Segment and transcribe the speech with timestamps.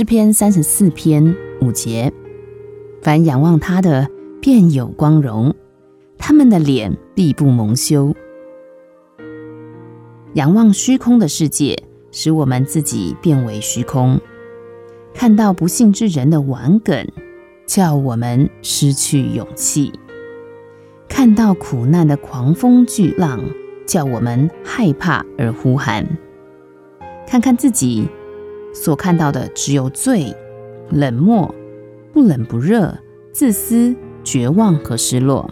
[0.00, 2.10] 诗篇三十四篇五节：
[3.02, 4.08] 凡仰望他的，
[4.40, 5.52] 便有光荣；
[6.16, 8.14] 他们的脸必不蒙羞。
[10.32, 11.82] 仰望虚空的世界，
[12.12, 14.18] 使我们自己变为虚空；
[15.12, 17.06] 看到不幸之人的顽梗，
[17.66, 19.92] 叫我们失去勇气；
[21.10, 23.38] 看到苦难的狂风巨浪，
[23.84, 26.06] 叫我们害怕而呼喊。
[27.26, 28.08] 看看自己
[28.72, 30.34] 所看到的，只有罪、
[30.90, 31.54] 冷漠、
[32.12, 32.96] 不冷不热、
[33.32, 35.50] 自私、绝望和失落。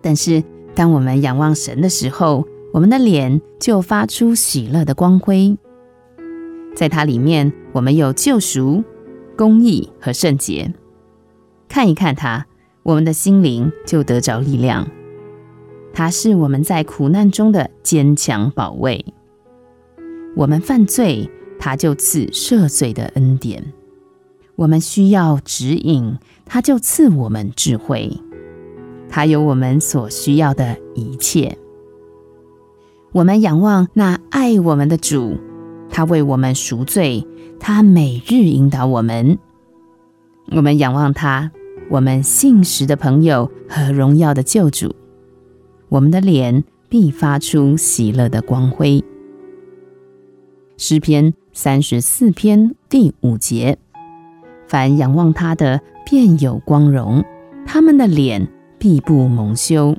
[0.00, 0.42] 但是，
[0.74, 5.56] 当我们仰望神的时候，我们的脸就发出喜乐的光辉，
[6.74, 8.82] 在它里面，我们有救赎、
[9.36, 10.74] 公义和圣洁。
[11.68, 12.46] 看一看它，
[12.82, 14.88] 我们的心灵就得着力量。
[15.92, 19.04] 它是我们在苦难中的坚强保卫。
[20.36, 21.30] 我们犯罪，
[21.64, 23.58] 它就赐赦罪的恩典；
[24.54, 28.20] 我们需要指引，它就赐我们智慧。
[29.08, 31.56] 它有我们所需要的一切。
[33.12, 35.38] 我们仰望那爱我们的主，
[35.88, 37.26] 他为我们赎罪，
[37.58, 39.38] 他每日引导我们。
[40.50, 41.50] 我们仰望他，
[41.88, 44.94] 我们信实的朋友和荣耀的救主，
[45.88, 49.02] 我们的脸必发出喜乐的光辉。
[50.76, 53.78] 诗篇三十四篇第五节。
[54.66, 57.22] 凡仰望他的便有光荣
[57.66, 59.96] 他们的脸必不蒙羞。